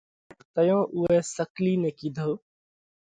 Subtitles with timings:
[0.53, 2.29] تئيون اُوئہ سڪلِي نئہ ڪِيڌو: